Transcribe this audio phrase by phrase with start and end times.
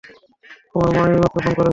[0.71, 1.69] তোমার মা এইমাত্র ফোন করেছে।